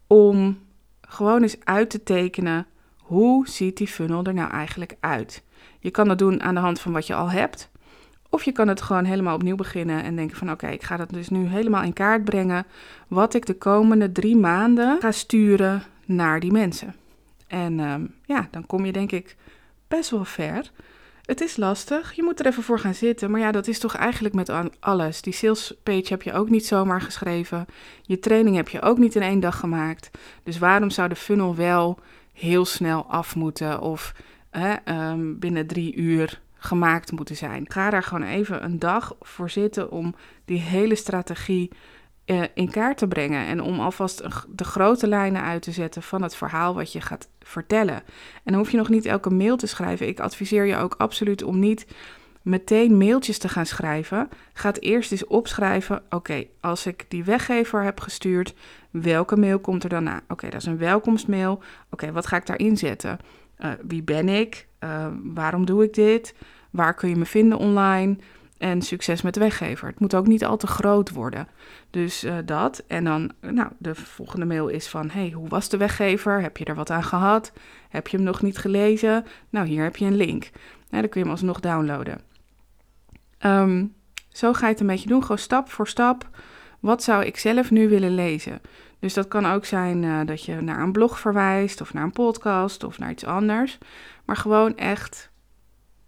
Om 0.06 0.58
gewoon 1.00 1.42
eens 1.42 1.64
uit 1.64 1.90
te 1.90 2.02
tekenen. 2.02 2.66
Hoe 2.96 3.48
ziet 3.48 3.76
die 3.76 3.88
funnel 3.88 4.24
er 4.24 4.34
nou 4.34 4.50
eigenlijk 4.50 4.96
uit? 5.00 5.44
Je 5.86 5.92
kan 5.92 6.08
dat 6.08 6.18
doen 6.18 6.42
aan 6.42 6.54
de 6.54 6.60
hand 6.60 6.80
van 6.80 6.92
wat 6.92 7.06
je 7.06 7.14
al 7.14 7.30
hebt. 7.30 7.70
Of 8.30 8.42
je 8.42 8.52
kan 8.52 8.68
het 8.68 8.82
gewoon 8.82 9.04
helemaal 9.04 9.34
opnieuw 9.34 9.56
beginnen 9.56 10.02
en 10.02 10.16
denken 10.16 10.36
van 10.36 10.50
oké, 10.50 10.66
ik 10.66 10.82
ga 10.82 10.96
dat 10.96 11.10
dus 11.10 11.28
nu 11.28 11.46
helemaal 11.46 11.82
in 11.82 11.92
kaart 11.92 12.24
brengen. 12.24 12.66
Wat 13.08 13.34
ik 13.34 13.46
de 13.46 13.54
komende 13.54 14.12
drie 14.12 14.36
maanden 14.36 15.00
ga 15.00 15.12
sturen 15.12 15.82
naar 16.04 16.40
die 16.40 16.52
mensen. 16.52 16.94
En 17.46 17.78
um, 17.78 18.14
ja, 18.24 18.48
dan 18.50 18.66
kom 18.66 18.84
je 18.84 18.92
denk 18.92 19.12
ik 19.12 19.36
best 19.88 20.10
wel 20.10 20.24
ver. 20.24 20.70
Het 21.24 21.40
is 21.40 21.56
lastig, 21.56 22.12
je 22.12 22.22
moet 22.22 22.40
er 22.40 22.46
even 22.46 22.62
voor 22.62 22.78
gaan 22.78 22.94
zitten. 22.94 23.30
Maar 23.30 23.40
ja, 23.40 23.52
dat 23.52 23.66
is 23.66 23.78
toch 23.78 23.94
eigenlijk 23.94 24.34
met 24.34 24.52
alles. 24.80 25.22
Die 25.22 25.32
sales 25.32 25.74
page 25.82 26.06
heb 26.08 26.22
je 26.22 26.32
ook 26.32 26.50
niet 26.50 26.66
zomaar 26.66 27.00
geschreven. 27.00 27.66
Je 28.02 28.18
training 28.18 28.56
heb 28.56 28.68
je 28.68 28.82
ook 28.82 28.98
niet 28.98 29.14
in 29.14 29.22
één 29.22 29.40
dag 29.40 29.58
gemaakt. 29.58 30.10
Dus 30.42 30.58
waarom 30.58 30.90
zou 30.90 31.08
de 31.08 31.16
funnel 31.16 31.54
wel 31.54 31.98
heel 32.32 32.64
snel 32.64 33.06
af 33.08 33.36
moeten? 33.36 33.80
Of 33.80 34.14
um, 34.88 35.38
binnen 35.38 35.66
drie 35.66 35.94
uur 35.94 36.40
gemaakt 36.54 37.12
moeten 37.12 37.36
zijn. 37.36 37.64
Ga 37.68 37.90
daar 37.90 38.02
gewoon 38.02 38.28
even 38.28 38.64
een 38.64 38.78
dag 38.78 39.16
voor 39.20 39.50
zitten 39.50 39.90
om 39.90 40.14
die 40.44 40.60
hele 40.60 40.94
strategie 40.94 41.70
uh, 42.26 42.42
in 42.54 42.70
kaart 42.70 42.98
te 42.98 43.08
brengen. 43.08 43.46
En 43.46 43.60
om 43.60 43.80
alvast 43.80 44.22
de 44.48 44.64
grote 44.64 45.06
lijnen 45.06 45.42
uit 45.42 45.62
te 45.62 45.72
zetten 45.72 46.02
van 46.02 46.22
het 46.22 46.36
verhaal 46.36 46.74
wat 46.74 46.92
je 46.92 47.00
gaat 47.00 47.28
vertellen. 47.40 47.94
En 47.94 48.02
dan 48.52 48.54
hoef 48.54 48.70
je 48.70 48.76
nog 48.76 48.88
niet 48.88 49.06
elke 49.06 49.30
mail 49.30 49.56
te 49.56 49.66
schrijven. 49.66 50.08
Ik 50.08 50.20
adviseer 50.20 50.64
je 50.64 50.76
ook 50.76 50.94
absoluut 50.98 51.42
om 51.42 51.58
niet 51.58 51.86
meteen 52.42 52.96
mailtjes 52.96 53.38
te 53.38 53.48
gaan 53.48 53.66
schrijven. 53.66 54.28
Ga 54.52 54.72
eerst 54.72 55.12
eens 55.12 55.26
opschrijven. 55.26 56.02
Oké, 56.10 56.44
als 56.60 56.86
ik 56.86 57.04
die 57.08 57.24
weggever 57.24 57.82
heb 57.82 58.00
gestuurd, 58.00 58.54
welke 58.90 59.36
mail 59.36 59.58
komt 59.58 59.82
er 59.82 59.88
dan 59.88 60.02
na? 60.02 60.22
Oké, 60.28 60.48
dat 60.48 60.60
is 60.60 60.66
een 60.66 60.78
welkomstmail. 60.78 61.62
Oké, 61.90 62.12
wat 62.12 62.26
ga 62.26 62.36
ik 62.36 62.46
daarin 62.46 62.76
zetten? 62.76 63.18
Uh, 63.58 63.70
wie 63.86 64.02
ben 64.02 64.28
ik? 64.28 64.66
Uh, 64.80 65.06
waarom 65.22 65.66
doe 65.66 65.84
ik 65.84 65.94
dit? 65.94 66.34
Waar 66.70 66.94
kun 66.94 67.08
je 67.08 67.16
me 67.16 67.24
vinden 67.24 67.58
online? 67.58 68.16
En 68.58 68.82
succes 68.82 69.22
met 69.22 69.34
de 69.34 69.40
weggever. 69.40 69.88
Het 69.88 70.00
moet 70.00 70.14
ook 70.14 70.26
niet 70.26 70.44
al 70.44 70.56
te 70.56 70.66
groot 70.66 71.10
worden. 71.10 71.48
Dus 71.90 72.24
uh, 72.24 72.36
dat. 72.44 72.84
En 72.86 73.04
dan, 73.04 73.32
nou, 73.40 73.68
de 73.78 73.94
volgende 73.94 74.46
mail 74.46 74.68
is 74.68 74.88
van: 74.88 75.10
hey, 75.10 75.30
hoe 75.30 75.48
was 75.48 75.68
de 75.68 75.76
weggever? 75.76 76.42
Heb 76.42 76.56
je 76.56 76.64
er 76.64 76.74
wat 76.74 76.90
aan 76.90 77.04
gehad? 77.04 77.52
Heb 77.88 78.08
je 78.08 78.16
hem 78.16 78.26
nog 78.26 78.42
niet 78.42 78.58
gelezen? 78.58 79.24
Nou, 79.50 79.66
hier 79.66 79.82
heb 79.82 79.96
je 79.96 80.04
een 80.04 80.16
link. 80.16 80.50
Dan 80.90 81.00
kun 81.00 81.10
je 81.12 81.20
hem 81.20 81.30
alsnog 81.30 81.60
downloaden. 81.60 82.20
Um, 83.40 83.94
zo 84.28 84.52
ga 84.52 84.66
je 84.66 84.72
het 84.72 84.80
een 84.80 84.86
beetje 84.86 85.08
doen, 85.08 85.22
gewoon 85.22 85.38
stap 85.38 85.70
voor 85.70 85.88
stap. 85.88 86.28
Wat 86.80 87.02
zou 87.02 87.24
ik 87.24 87.36
zelf 87.36 87.70
nu 87.70 87.88
willen 87.88 88.14
lezen? 88.14 88.60
Dus 88.98 89.14
dat 89.14 89.28
kan 89.28 89.46
ook 89.46 89.64
zijn 89.64 90.02
uh, 90.02 90.20
dat 90.24 90.44
je 90.44 90.60
naar 90.60 90.82
een 90.82 90.92
blog 90.92 91.18
verwijst, 91.18 91.80
of 91.80 91.92
naar 91.92 92.02
een 92.02 92.12
podcast, 92.12 92.84
of 92.84 92.98
naar 92.98 93.10
iets 93.10 93.24
anders. 93.24 93.78
Maar 94.24 94.36
gewoon 94.36 94.76
echt 94.76 95.30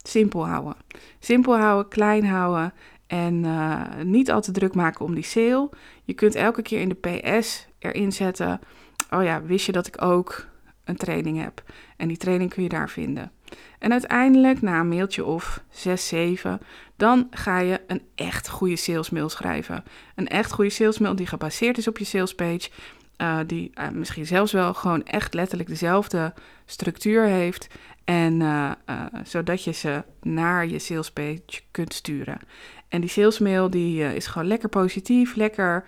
simpel 0.02 0.46
houden. 0.46 0.76
Simpel 1.18 1.58
houden, 1.58 1.88
klein 1.88 2.26
houden 2.26 2.72
en 3.06 3.44
uh, 3.44 3.82
niet 4.04 4.30
al 4.30 4.40
te 4.40 4.52
druk 4.52 4.74
maken 4.74 5.04
om 5.04 5.14
die 5.14 5.24
sale. 5.24 5.70
Je 6.04 6.14
kunt 6.14 6.34
elke 6.34 6.62
keer 6.62 6.80
in 6.80 6.88
de 6.88 6.94
PS 6.94 7.68
erin 7.78 8.12
zetten. 8.12 8.60
Oh 9.10 9.22
ja, 9.22 9.42
wist 9.42 9.66
je 9.66 9.72
dat 9.72 9.86
ik 9.86 10.02
ook 10.02 10.46
een 10.88 10.96
training 10.96 11.42
heb? 11.42 11.62
En 11.96 12.08
die 12.08 12.16
training 12.16 12.50
kun 12.50 12.62
je 12.62 12.68
daar 12.68 12.90
vinden. 12.90 13.32
En 13.78 13.92
uiteindelijk, 13.92 14.62
na 14.62 14.80
een 14.80 14.88
mailtje 14.88 15.24
of 15.24 15.62
6, 15.70 16.08
7, 16.08 16.60
dan 16.96 17.26
ga 17.30 17.58
je 17.58 17.80
een 17.86 18.02
echt 18.14 18.48
goede 18.48 18.76
salesmail 18.76 19.28
schrijven. 19.28 19.84
Een 20.14 20.28
echt 20.28 20.52
goede 20.52 20.70
salesmail 20.70 21.16
die 21.16 21.26
gebaseerd 21.26 21.78
is 21.78 21.88
op 21.88 21.98
je 21.98 22.04
salespage. 22.04 22.70
Uh, 23.22 23.38
die 23.46 23.70
uh, 23.74 23.88
misschien 23.88 24.26
zelfs 24.26 24.52
wel 24.52 24.74
gewoon 24.74 25.04
echt 25.04 25.34
letterlijk 25.34 25.68
dezelfde 25.68 26.34
structuur 26.66 27.24
heeft. 27.24 27.68
En 28.04 28.40
uh, 28.40 28.70
zodat 29.24 29.64
je 29.64 29.72
ze 29.72 30.02
naar 30.22 30.66
je 30.66 30.78
salespage 30.78 31.60
kunt 31.70 31.94
sturen. 31.94 32.38
En 32.88 33.00
die 33.00 33.10
salesmail 33.10 33.70
die 33.70 34.14
is 34.14 34.26
gewoon 34.26 34.48
lekker 34.48 34.68
positief, 34.68 35.34
lekker 35.34 35.84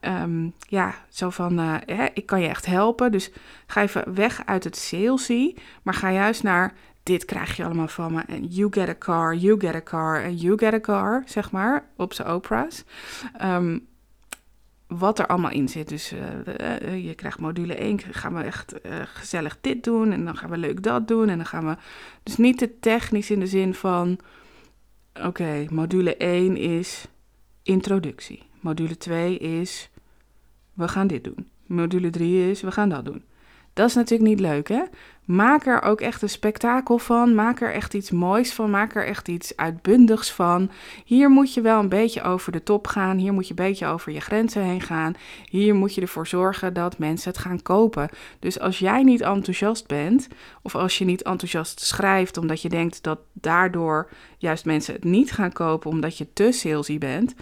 um, 0.00 0.54
ja, 0.58 0.94
zo 1.08 1.30
van, 1.30 1.58
hè, 1.58 2.06
ik 2.14 2.26
kan 2.26 2.40
je 2.40 2.48
echt 2.48 2.66
helpen. 2.66 3.12
Dus 3.12 3.30
ga 3.66 3.82
even 3.82 4.14
weg 4.14 4.46
uit 4.46 4.64
het 4.64 4.76
salesy, 4.76 5.54
maar 5.82 5.94
ga 5.94 6.12
juist 6.12 6.42
naar 6.42 6.74
dit 7.02 7.24
krijg 7.24 7.56
je 7.56 7.64
allemaal 7.64 7.88
van 7.88 8.12
me. 8.12 8.22
En 8.26 8.44
you 8.46 8.68
get 8.70 8.88
a 8.88 8.94
car, 8.98 9.34
you 9.34 9.60
get 9.60 9.74
a 9.74 9.82
car 9.82 10.22
en 10.22 10.36
you 10.36 10.58
get 10.58 10.72
a 10.72 10.80
car, 10.80 11.22
zeg 11.26 11.50
maar, 11.50 11.88
op 11.96 12.12
zijn 12.12 12.28
Oprah's. 12.28 12.84
Um, 13.42 13.86
wat 14.86 15.18
er 15.18 15.26
allemaal 15.26 15.50
in 15.50 15.68
zit. 15.68 15.88
Dus 15.88 16.12
uh, 16.12 17.04
je 17.04 17.14
krijgt 17.14 17.38
module 17.38 17.74
1, 17.74 18.00
gaan 18.10 18.34
we 18.34 18.42
echt 18.42 18.74
gezellig 19.04 19.58
dit 19.60 19.84
doen 19.84 20.12
en 20.12 20.24
dan 20.24 20.36
gaan 20.36 20.50
we 20.50 20.56
leuk 20.56 20.82
dat 20.82 21.08
doen. 21.08 21.28
En 21.28 21.36
dan 21.36 21.46
gaan 21.46 21.66
we, 21.66 21.76
dus 22.22 22.36
niet 22.36 22.58
te 22.58 22.78
technisch 22.80 23.30
in 23.30 23.40
de 23.40 23.46
zin 23.46 23.74
van, 23.74 24.18
oké, 25.22 25.66
module 25.70 26.16
1 26.16 26.56
is 26.56 27.08
introductie. 27.62 28.42
Module 28.64 28.96
2 28.96 29.38
is, 29.38 29.90
we 30.72 30.88
gaan 30.88 31.06
dit 31.06 31.24
doen. 31.24 31.48
Module 31.66 32.10
3 32.10 32.50
is, 32.50 32.60
we 32.60 32.70
gaan 32.70 32.88
dat 32.88 33.04
doen. 33.04 33.22
Dat 33.72 33.88
is 33.88 33.94
natuurlijk 33.94 34.30
niet 34.30 34.40
leuk, 34.40 34.68
hè? 34.68 34.82
Maak 35.24 35.66
er 35.66 35.82
ook 35.82 36.00
echt 36.00 36.22
een 36.22 36.28
spektakel 36.28 36.98
van. 36.98 37.34
Maak 37.34 37.60
er 37.60 37.72
echt 37.72 37.94
iets 37.94 38.10
moois 38.10 38.52
van. 38.52 38.70
Maak 38.70 38.94
er 38.94 39.06
echt 39.06 39.28
iets 39.28 39.56
uitbundigs 39.56 40.32
van. 40.32 40.70
Hier 41.04 41.30
moet 41.30 41.54
je 41.54 41.60
wel 41.60 41.80
een 41.80 41.88
beetje 41.88 42.22
over 42.22 42.52
de 42.52 42.62
top 42.62 42.86
gaan. 42.86 43.18
Hier 43.18 43.32
moet 43.32 43.44
je 43.48 43.50
een 43.50 43.64
beetje 43.64 43.86
over 43.86 44.12
je 44.12 44.20
grenzen 44.20 44.62
heen 44.62 44.80
gaan. 44.80 45.14
Hier 45.48 45.74
moet 45.74 45.94
je 45.94 46.00
ervoor 46.00 46.26
zorgen 46.26 46.74
dat 46.74 46.98
mensen 46.98 47.30
het 47.30 47.40
gaan 47.40 47.62
kopen. 47.62 48.08
Dus 48.38 48.60
als 48.60 48.78
jij 48.78 49.02
niet 49.02 49.20
enthousiast 49.20 49.86
bent, 49.86 50.28
of 50.62 50.74
als 50.74 50.98
je 50.98 51.04
niet 51.04 51.22
enthousiast 51.22 51.80
schrijft 51.80 52.36
omdat 52.36 52.62
je 52.62 52.68
denkt 52.68 53.02
dat 53.02 53.18
daardoor 53.32 54.10
juist 54.38 54.64
mensen 54.64 54.94
het 54.94 55.04
niet 55.04 55.32
gaan 55.32 55.52
kopen 55.52 55.90
omdat 55.90 56.18
je 56.18 56.32
te 56.32 56.52
salesy 56.52 56.98
bent. 56.98 57.34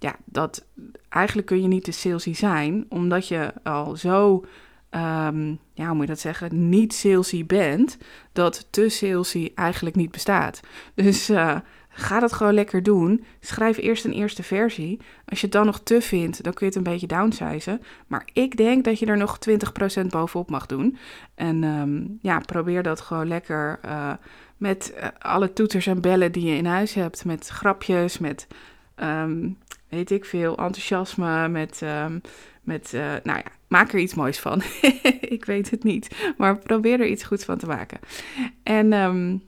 Ja, 0.00 0.16
dat 0.24 0.66
eigenlijk 1.08 1.46
kun 1.46 1.62
je 1.62 1.68
niet 1.68 1.84
te 1.84 1.92
salesy 1.92 2.34
zijn, 2.34 2.86
omdat 2.88 3.28
je 3.28 3.52
al 3.62 3.96
zo 3.96 4.44
um, 4.90 5.58
ja, 5.74 5.86
hoe 5.86 5.94
moet 5.94 6.00
je 6.00 6.06
dat 6.06 6.20
zeggen, 6.20 6.68
niet 6.68 6.94
salesy 6.94 7.46
bent, 7.46 7.98
dat 8.32 8.66
te 8.70 8.88
salesy 8.88 9.50
eigenlijk 9.54 9.96
niet 9.96 10.10
bestaat. 10.10 10.60
Dus 10.94 11.30
uh, 11.30 11.56
ga 11.88 12.20
dat 12.20 12.32
gewoon 12.32 12.54
lekker 12.54 12.82
doen. 12.82 13.24
Schrijf 13.40 13.76
eerst 13.76 14.04
een 14.04 14.12
eerste 14.12 14.42
versie. 14.42 15.00
Als 15.24 15.40
je 15.40 15.46
het 15.46 15.54
dan 15.54 15.66
nog 15.66 15.80
te 15.80 16.00
vindt, 16.00 16.42
dan 16.42 16.52
kun 16.52 16.66
je 16.66 16.72
het 16.76 16.86
een 16.86 16.92
beetje 16.92 17.06
downsizen. 17.06 17.82
Maar 18.06 18.28
ik 18.32 18.56
denk 18.56 18.84
dat 18.84 18.98
je 18.98 19.06
er 19.06 19.16
nog 19.16 19.38
20% 20.02 20.06
bovenop 20.06 20.50
mag 20.50 20.66
doen. 20.66 20.96
En 21.34 21.62
um, 21.62 22.18
ja, 22.22 22.38
probeer 22.38 22.82
dat 22.82 23.00
gewoon 23.00 23.28
lekker 23.28 23.80
uh, 23.84 24.12
met 24.56 24.94
uh, 24.96 25.06
alle 25.18 25.52
toeters 25.52 25.86
en 25.86 26.00
bellen 26.00 26.32
die 26.32 26.44
je 26.44 26.56
in 26.56 26.66
huis 26.66 26.94
hebt. 26.94 27.24
Met 27.24 27.48
grapjes, 27.48 28.18
met 28.18 28.46
um, 28.96 29.58
weet 29.90 30.10
ik 30.10 30.24
veel, 30.24 30.56
enthousiasme, 30.56 31.48
met, 31.48 31.82
met 32.62 32.92
nou 32.92 33.38
ja, 33.38 33.44
maak 33.68 33.92
er 33.92 33.98
iets 33.98 34.14
moois 34.14 34.38
van. 34.38 34.62
ik 35.36 35.44
weet 35.44 35.70
het 35.70 35.84
niet, 35.84 36.32
maar 36.36 36.58
probeer 36.58 37.00
er 37.00 37.06
iets 37.06 37.24
goeds 37.24 37.44
van 37.44 37.58
te 37.58 37.66
maken. 37.66 37.98
En 38.62 38.92
um, 38.92 39.42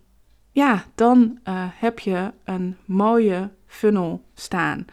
ja, 0.52 0.84
dan 0.94 1.38
uh, 1.48 1.64
heb 1.70 1.98
je 1.98 2.32
een 2.44 2.76
mooie 2.84 3.50
funnel 3.66 4.24
staan. 4.34 4.84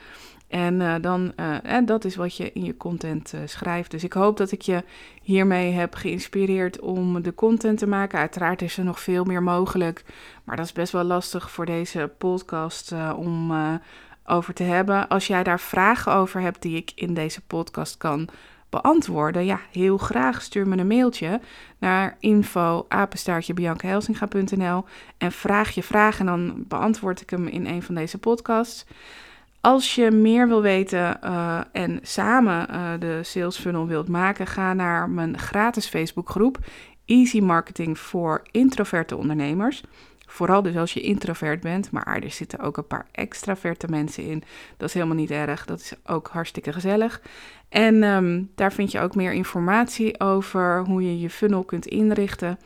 En 0.48 0.80
uh, 0.80 0.96
dan, 1.02 1.36
en 1.64 1.86
dat 1.86 2.06
is 2.06 2.16
wat 2.16 2.38
je 2.38 2.52
in 2.52 2.64
je 2.64 2.78
content 2.78 3.34
schrijft. 3.46 3.92
Dus 3.92 4.04
ik 4.04 4.14
hoop 4.14 4.38
dat 4.38 4.52
ik 4.52 4.62
je 4.62 4.84
hiermee 5.22 5.72
heb 5.72 5.96
geïnspireerd 5.96 6.80
om 6.80 7.22
de 7.22 7.36
content 7.36 7.78
te 7.78 7.88
maken. 7.88 8.20
Uiteraard 8.20 8.62
is 8.62 8.78
er 8.78 8.84
nog 8.84 9.00
veel 9.00 9.24
meer 9.24 9.44
mogelijk, 9.44 10.04
maar 10.44 10.56
dat 10.56 10.66
is 10.66 10.72
best 10.72 10.92
wel 10.92 11.04
lastig 11.04 11.52
voor 11.52 11.66
deze 11.66 12.12
podcast 12.18 12.94
om 13.16 13.52
over 14.30 14.54
te 14.54 14.64
hebben. 14.64 15.08
Als 15.08 15.28
jij 15.28 15.44
daar 15.44 15.60
vragen 15.60 16.14
over 16.14 16.42
hebt 16.42 16.62
die 16.62 16.78
ik 16.78 16.92
in 16.96 17.14
deze 17.14 17.42
podcast 17.42 17.98
kan 17.98 18.30
beantwoorden, 18.70 19.46
ja, 19.46 19.60
heel 19.72 19.98
graag 19.98 20.42
stuur 20.42 20.68
me 20.68 20.78
een 20.78 20.88
mailtje 20.88 21.40
naar 21.78 22.18
info 22.20 22.86
en 25.18 25.32
vraag 25.32 25.70
je 25.70 25.84
vraag 25.84 26.20
en 26.20 26.26
dan 26.26 26.64
beantwoord 26.68 27.22
ik 27.22 27.30
hem 27.30 27.48
in 27.48 27.66
een 27.66 27.84
van 27.84 27.96
deze 27.96 28.18
podcasts. 28.18 28.86
Als 29.62 29.96
je 29.96 30.12
meer 30.12 30.48
wil 30.48 30.62
weten 30.62 31.20
uh, 31.24 31.60
en 31.72 32.00
samen 32.02 32.68
uh, 32.72 32.90
de 33.00 33.20
sales 33.24 33.58
funnel 33.58 33.88
wilt 33.88 34.08
maken, 34.08 34.48
ga 34.48 34.74
naar 34.74 35.10
mijn 35.10 35.38
gratis 35.38 35.88
Facebookgroep 35.88 36.58
Easy 37.06 37.40
Marketing 37.40 38.00
voor 38.00 38.42
introverte 38.52 39.18
ondernemers. 39.18 39.84
Vooral 40.32 40.62
dus 40.62 40.76
als 40.76 40.94
je 40.94 41.02
introvert 41.02 41.62
bent, 41.62 41.92
maar 41.92 42.20
er 42.24 42.32
zitten 42.32 42.60
ook 42.60 42.78
een 42.78 42.88
paar 42.88 43.08
extraverte 43.12 43.88
mensen 43.90 44.24
in. 44.24 44.44
Dat 44.78 44.88
is 44.88 44.94
helemaal 44.94 45.16
niet 45.16 45.32
erg, 45.32 45.66
dat 45.66 45.80
is 45.80 45.94
ook 46.06 46.28
hartstikke 46.28 46.74
gezellig. 46.74 47.22
En 47.70 48.04
um, 48.04 48.52
daar 48.56 48.74
vind 48.74 48.92
je 48.92 49.00
ook 49.00 49.16
meer 49.16 49.34
informatie 49.34 50.20
over 50.20 50.86
hoe 50.86 51.04
je 51.04 51.20
je 51.20 51.30
funnel 51.30 51.64
kunt 51.64 51.86
inrichten. 51.86 52.60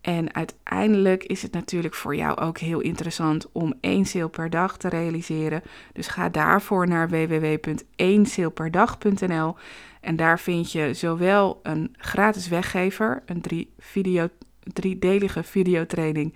En 0.00 0.34
uiteindelijk 0.34 1.24
is 1.24 1.42
het 1.42 1.52
natuurlijk 1.52 1.94
voor 1.94 2.16
jou 2.16 2.38
ook 2.38 2.58
heel 2.58 2.80
interessant 2.80 3.52
om 3.52 3.74
één 3.80 4.04
sale 4.04 4.28
per 4.28 4.50
dag 4.50 4.76
te 4.76 4.88
realiseren. 4.88 5.62
Dus 5.92 6.06
ga 6.06 6.28
daarvoor 6.28 6.88
naar 6.88 7.08
www.1saleperdag.nl 7.08 9.54
en 10.00 10.16
daar 10.16 10.38
vind 10.38 10.72
je 10.72 10.94
zowel 10.94 11.60
een 11.62 11.94
gratis 11.96 12.48
weggever, 12.48 13.22
een 13.26 13.40
drie 13.40 13.72
video, 13.78 14.28
driedelige 14.72 15.42
videotraining 15.42 16.34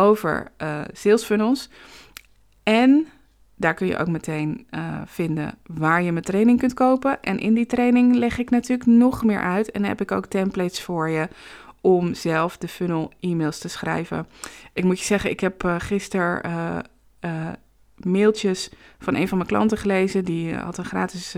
over 0.00 0.50
uh, 0.62 0.80
sales 0.92 1.24
funnels. 1.24 1.68
En 2.62 3.06
daar 3.56 3.74
kun 3.74 3.86
je 3.86 3.96
ook 3.96 4.08
meteen 4.08 4.66
uh, 4.70 5.00
vinden 5.04 5.58
waar 5.66 6.02
je 6.02 6.12
mijn 6.12 6.24
training 6.24 6.58
kunt 6.58 6.74
kopen. 6.74 7.22
En 7.22 7.38
in 7.38 7.54
die 7.54 7.66
training 7.66 8.14
leg 8.14 8.38
ik 8.38 8.50
natuurlijk 8.50 8.90
nog 8.90 9.24
meer 9.24 9.40
uit. 9.40 9.70
En 9.70 9.84
heb 9.84 10.00
ik 10.00 10.12
ook 10.12 10.26
templates 10.26 10.82
voor 10.82 11.08
je 11.08 11.28
om 11.80 12.14
zelf 12.14 12.56
de 12.58 12.68
funnel 12.68 13.12
e-mails 13.20 13.58
te 13.58 13.68
schrijven. 13.68 14.26
Ik 14.72 14.84
moet 14.84 14.98
je 14.98 15.04
zeggen, 15.04 15.30
ik 15.30 15.40
heb 15.40 15.64
uh, 15.64 15.74
gisteren 15.78 16.84
mailtjes 17.96 18.70
van 18.98 19.14
een 19.14 19.28
van 19.28 19.38
mijn 19.38 19.50
klanten 19.50 19.78
gelezen. 19.78 20.24
Die 20.24 20.54
had 20.54 20.78
een 20.78 20.84
gratis 20.84 21.36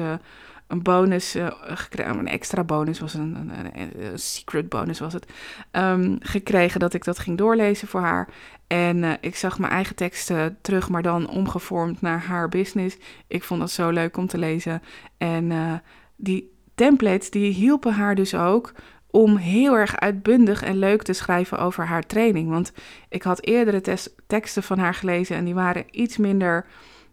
een 0.73 0.83
bonus 0.83 1.37
uh, 1.37 1.47
gekregen, 1.61 2.19
een 2.19 2.29
extra 2.29 2.65
bonus 2.65 3.01
was 3.01 3.15
een, 3.15 3.51
een, 3.73 4.19
secret 4.19 4.69
bonus 4.69 4.99
was 4.99 5.13
het, 5.13 5.27
um, 5.73 6.17
gekregen 6.21 6.81
dat 6.81 6.95
ik 6.95 7.05
dat 7.05 7.19
ging 7.19 7.39
doorlezen 7.39 7.89
voor 7.89 8.01
haar. 8.01 8.29
En 8.67 8.97
uh, 8.97 9.13
ik 9.21 9.37
zag 9.37 9.59
mijn 9.59 9.73
eigen 9.73 9.97
teksten 9.97 10.59
terug, 10.61 10.89
maar 10.89 11.03
dan 11.03 11.29
omgevormd 11.29 12.01
naar 12.01 12.21
haar 12.21 12.49
business. 12.49 12.97
Ik 13.27 13.43
vond 13.43 13.61
dat 13.61 13.71
zo 13.71 13.91
leuk 13.91 14.17
om 14.17 14.27
te 14.27 14.39
lezen. 14.39 14.83
En 15.19 15.51
uh, 15.51 15.73
die 16.17 16.53
templates 16.75 17.31
die 17.31 17.53
hielpen 17.53 17.93
haar 17.93 18.15
dus 18.15 18.35
ook 18.35 18.73
om 19.11 19.37
heel 19.37 19.75
erg 19.75 19.97
uitbundig 19.97 20.63
en 20.63 20.77
leuk 20.79 21.03
te 21.03 21.13
schrijven 21.13 21.59
over 21.59 21.87
haar 21.87 22.07
training. 22.07 22.49
Want 22.49 22.73
ik 23.09 23.23
had 23.23 23.45
eerdere 23.45 24.01
teksten 24.27 24.63
van 24.63 24.79
haar 24.79 24.95
gelezen 24.95 25.37
en 25.37 25.45
die 25.45 25.55
waren 25.55 25.85
iets 25.91 26.17
minder, 26.17 26.67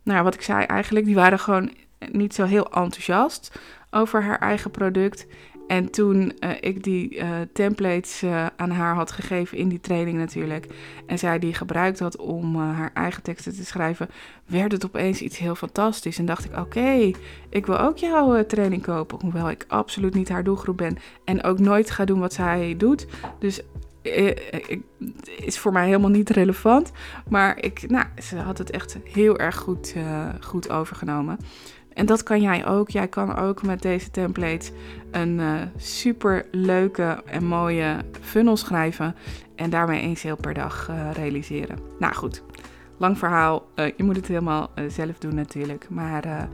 nou 0.03 0.23
wat 0.23 0.33
ik 0.33 0.41
zei 0.41 0.65
eigenlijk, 0.65 1.05
die 1.05 1.15
waren 1.15 1.39
gewoon 1.39 1.71
niet 2.11 2.33
zo 2.33 2.45
heel 2.45 2.71
enthousiast 2.71 3.59
over 3.89 4.23
haar 4.23 4.39
eigen 4.39 4.71
product. 4.71 5.27
En 5.67 5.91
toen 5.91 6.33
uh, 6.39 6.49
ik 6.59 6.83
die 6.83 7.15
uh, 7.15 7.29
templates 7.53 8.23
uh, 8.23 8.45
aan 8.55 8.71
haar 8.71 8.95
had 8.95 9.11
gegeven 9.11 9.57
in 9.57 9.69
die 9.69 9.79
training 9.79 10.17
natuurlijk, 10.17 10.67
en 11.05 11.19
zij 11.19 11.39
die 11.39 11.53
gebruikt 11.53 11.99
had 11.99 12.17
om 12.17 12.55
haar 12.55 12.91
eigen 12.93 13.23
teksten 13.23 13.55
te 13.55 13.65
schrijven, 13.65 14.09
werd 14.45 14.71
het 14.71 14.85
opeens 14.85 15.21
iets 15.21 15.37
heel 15.37 15.55
fantastisch. 15.55 16.17
En 16.17 16.25
dacht 16.25 16.45
ik, 16.45 16.57
oké, 16.57 17.11
ik 17.49 17.65
wil 17.65 17.79
ook 17.79 17.97
jouw 17.97 18.45
training 18.45 18.81
kopen, 18.81 19.19
hoewel 19.21 19.49
ik 19.49 19.65
absoluut 19.67 20.13
niet 20.13 20.29
haar 20.29 20.43
doelgroep 20.43 20.77
ben 20.77 20.97
en 21.25 21.43
ook 21.43 21.59
nooit 21.59 21.91
ga 21.91 22.05
doen 22.05 22.19
wat 22.19 22.33
zij 22.33 22.75
doet. 22.77 23.07
Dus 23.39 23.61
is 25.39 25.59
voor 25.59 25.71
mij 25.71 25.85
helemaal 25.85 26.09
niet 26.09 26.29
relevant. 26.29 26.91
Maar 27.27 27.63
ik, 27.63 27.89
nou, 27.89 28.05
ze 28.21 28.37
had 28.37 28.57
het 28.57 28.71
echt 28.71 28.97
heel 29.03 29.37
erg 29.37 29.55
goed, 29.55 29.95
goed 30.39 30.69
overgenomen. 30.69 31.37
En 31.99 32.05
dat 32.05 32.23
kan 32.23 32.41
jij 32.41 32.65
ook. 32.65 32.89
Jij 32.89 33.07
kan 33.07 33.37
ook 33.37 33.63
met 33.63 33.81
deze 33.81 34.11
templates 34.11 34.71
een 35.11 35.39
uh, 35.39 35.61
super 35.77 36.45
leuke 36.51 37.21
en 37.25 37.45
mooie 37.45 37.97
funnel 38.21 38.57
schrijven. 38.57 39.15
En 39.55 39.69
daarmee 39.69 40.01
één 40.01 40.15
sale 40.15 40.35
per 40.35 40.53
dag 40.53 40.87
uh, 40.89 41.09
realiseren. 41.13 41.79
Nou 41.97 42.13
goed, 42.13 42.43
lang 42.97 43.17
verhaal. 43.17 43.67
Uh, 43.75 43.85
je 43.97 44.03
moet 44.03 44.15
het 44.15 44.27
helemaal 44.27 44.71
zelf 44.87 45.17
doen 45.17 45.35
natuurlijk. 45.35 45.89
Maar 45.89 46.49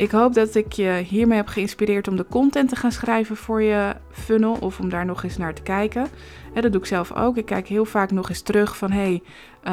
ik 0.00 0.10
hoop 0.10 0.34
dat 0.34 0.54
ik 0.54 0.72
je 0.72 1.02
hiermee 1.06 1.36
heb 1.36 1.46
geïnspireerd 1.46 2.08
om 2.08 2.16
de 2.16 2.26
content 2.26 2.68
te 2.68 2.76
gaan 2.76 2.92
schrijven 2.92 3.36
voor 3.36 3.62
je 3.62 3.96
funnel. 4.10 4.56
Of 4.60 4.80
om 4.80 4.88
daar 4.88 5.06
nog 5.06 5.24
eens 5.24 5.36
naar 5.36 5.54
te 5.54 5.62
kijken. 5.62 6.06
En 6.54 6.62
dat 6.62 6.72
doe 6.72 6.80
ik 6.80 6.86
zelf 6.86 7.12
ook. 7.12 7.36
Ik 7.36 7.46
kijk 7.46 7.68
heel 7.68 7.84
vaak 7.84 8.10
nog 8.10 8.28
eens 8.28 8.42
terug 8.42 8.76
van 8.76 8.90
hey, 8.90 9.22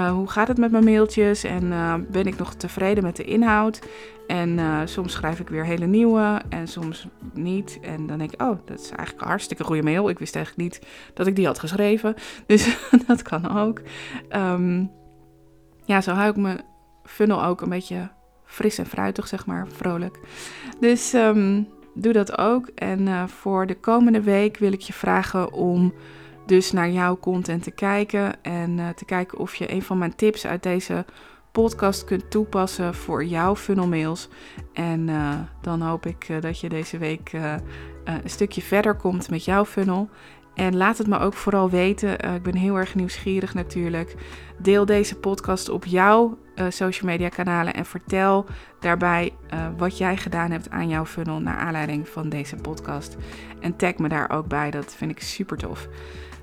hoe 0.09 0.29
gaat 0.29 0.47
het 0.47 0.57
met 0.57 0.71
mijn 0.71 0.83
mailtjes? 0.83 1.43
En 1.43 1.69
ben 2.11 2.25
ik 2.25 2.37
nog 2.37 2.53
tevreden 2.53 3.03
met 3.03 3.15
de 3.15 3.23
inhoud? 3.23 3.81
En 4.27 4.49
uh, 4.49 4.81
soms 4.85 5.13
schrijf 5.13 5.39
ik 5.39 5.49
weer 5.49 5.65
hele 5.65 5.85
nieuwe 5.85 6.41
en 6.49 6.67
soms 6.67 7.07
niet. 7.33 7.79
En 7.81 8.07
dan 8.07 8.17
denk 8.17 8.31
ik, 8.31 8.41
oh, 8.41 8.57
dat 8.65 8.79
is 8.79 8.89
eigenlijk 8.89 9.21
een 9.21 9.27
hartstikke 9.27 9.63
goede 9.63 9.83
mail. 9.83 10.09
Ik 10.09 10.19
wist 10.19 10.35
eigenlijk 10.35 10.69
niet 10.69 10.87
dat 11.13 11.27
ik 11.27 11.35
die 11.35 11.45
had 11.45 11.59
geschreven. 11.59 12.15
Dus 12.45 12.77
dat 13.07 13.21
kan 13.21 13.57
ook. 13.57 13.81
Um, 14.35 14.91
ja, 15.85 16.01
zo 16.01 16.11
hou 16.11 16.29
ik 16.29 16.35
mijn 16.35 16.61
funnel 17.03 17.43
ook 17.43 17.61
een 17.61 17.69
beetje 17.69 18.09
fris 18.47 18.77
en 18.77 18.85
fruitig, 18.85 19.27
zeg 19.27 19.45
maar, 19.45 19.67
vrolijk. 19.67 20.19
Dus 20.79 21.13
um, 21.13 21.67
doe 21.93 22.13
dat 22.13 22.37
ook. 22.37 22.67
En 22.75 22.99
uh, 22.99 23.27
voor 23.27 23.65
de 23.65 23.75
komende 23.75 24.21
week 24.21 24.57
wil 24.57 24.71
ik 24.71 24.81
je 24.81 24.93
vragen 24.93 25.51
om 25.53 25.93
dus 26.45 26.71
naar 26.71 26.89
jouw 26.89 27.17
content 27.19 27.63
te 27.63 27.71
kijken. 27.71 28.43
En 28.43 28.77
uh, 28.77 28.89
te 28.89 29.05
kijken 29.05 29.37
of 29.37 29.55
je 29.55 29.71
een 29.71 29.81
van 29.81 29.97
mijn 29.97 30.15
tips 30.15 30.45
uit 30.45 30.63
deze 30.63 31.05
podcast 31.51 32.03
kunt 32.03 32.31
toepassen 32.31 32.95
voor 32.95 33.25
jouw 33.25 33.55
funnelmails. 33.55 34.29
En 34.73 35.07
uh, 35.07 35.33
dan 35.61 35.81
hoop 35.81 36.05
ik 36.05 36.41
dat 36.41 36.59
je 36.59 36.69
deze 36.69 36.97
week 36.97 37.31
een 38.03 38.29
stukje 38.29 38.61
verder 38.61 38.95
komt 38.95 39.29
met 39.29 39.45
jouw 39.45 39.65
funnel. 39.65 40.09
En 40.53 40.77
laat 40.77 40.97
het 40.97 41.07
me 41.07 41.19
ook 41.19 41.33
vooral 41.33 41.69
weten. 41.69 42.19
ik 42.19 42.43
ben 42.43 42.55
heel 42.55 42.75
erg 42.75 42.95
nieuwsgierig 42.95 43.53
natuurlijk. 43.53 44.15
Deel 44.57 44.85
deze 44.85 45.15
podcast 45.15 45.69
op 45.69 45.85
jouw 45.85 46.37
social 46.69 47.09
media 47.09 47.29
kanalen 47.29 47.73
en 47.73 47.85
vertel 47.85 48.45
daarbij 48.79 49.33
wat 49.77 49.97
jij 49.97 50.17
gedaan 50.17 50.51
hebt 50.51 50.69
aan 50.69 50.87
jouw 50.87 51.05
funnel 51.05 51.39
naar 51.39 51.57
aanleiding 51.57 52.07
van 52.07 52.29
deze 52.29 52.55
podcast. 52.55 53.17
En 53.59 53.75
tag 53.75 53.97
me 53.97 54.09
daar 54.09 54.29
ook 54.29 54.47
bij. 54.47 54.71
Dat 54.71 54.95
vind 54.95 55.11
ik 55.11 55.21
super 55.21 55.57
tof. 55.57 55.87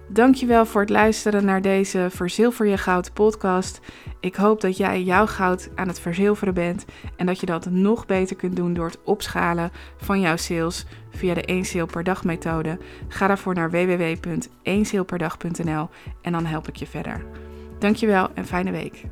Dankjewel 0.09 0.66
voor 0.66 0.80
het 0.80 0.90
luisteren 0.90 1.44
naar 1.44 1.62
deze 1.62 2.06
Verzilver 2.11 2.66
je 2.66 2.78
Goud 2.78 3.12
podcast. 3.12 3.80
Ik 4.21 4.35
hoop 4.35 4.61
dat 4.61 4.76
jij 4.76 5.02
jouw 5.02 5.26
goud 5.26 5.71
aan 5.75 5.88
het 5.88 6.00
verzilveren 6.00 6.54
bent 6.54 6.85
en 7.16 7.26
dat 7.26 7.40
je 7.40 7.47
dat 7.47 7.71
nog 7.71 8.06
beter 8.06 8.37
kunt 8.37 8.56
doen 8.56 8.75
door 8.75 8.87
het 8.87 9.02
opschalen 9.04 9.71
van 9.97 10.21
jouw 10.21 10.37
sales 10.37 10.87
via 11.11 11.35
de 11.35 11.44
1 11.44 11.64
sale 11.64 11.87
per 11.87 12.04
dag 12.04 12.25
methode. 12.25 12.78
Ga 13.09 13.26
daarvoor 13.26 13.54
naar 13.54 13.71
www.1saleperdag.nl 13.71 15.88
en 16.23 16.33
dan 16.33 16.44
help 16.44 16.68
ik 16.68 16.76
je 16.76 16.87
verder. 16.87 17.25
Dankjewel 17.78 18.28
en 18.35 18.47
fijne 18.47 18.71
week. 18.71 19.04